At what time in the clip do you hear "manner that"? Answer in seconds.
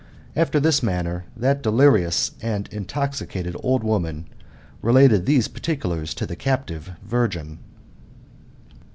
0.81-1.61